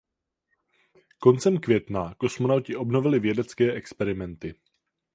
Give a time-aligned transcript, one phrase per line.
[1.19, 4.55] Koncem května kosmonauti obnovili vědecké experimenty.